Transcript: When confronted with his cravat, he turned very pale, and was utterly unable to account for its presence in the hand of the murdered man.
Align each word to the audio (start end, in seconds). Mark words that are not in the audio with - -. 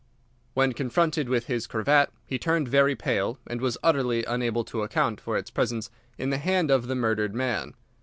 When 0.55 0.73
confronted 0.73 1.29
with 1.29 1.45
his 1.45 1.67
cravat, 1.67 2.09
he 2.25 2.39
turned 2.39 2.67
very 2.67 2.95
pale, 2.95 3.37
and 3.45 3.61
was 3.61 3.77
utterly 3.83 4.23
unable 4.25 4.63
to 4.63 4.81
account 4.81 5.21
for 5.21 5.37
its 5.37 5.51
presence 5.51 5.91
in 6.17 6.31
the 6.31 6.39
hand 6.39 6.71
of 6.71 6.87
the 6.87 6.95
murdered 6.95 7.35
man. 7.35 7.75